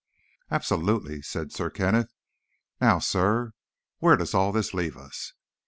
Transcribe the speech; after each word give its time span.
"Absolutely," 0.49 1.21
said 1.21 1.51
Sir 1.51 1.69
Kenneth. 1.69 2.11
"Now, 2.81 2.97
Sirrah, 2.97 3.51
where 3.99 4.17
does 4.17 4.33
all 4.33 4.51
this 4.51 4.73
leave 4.73 4.97
us? 4.97 5.33